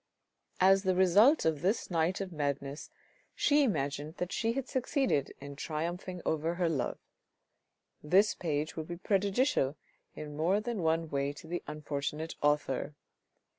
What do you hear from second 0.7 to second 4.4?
the result of this night of madness, she imagined that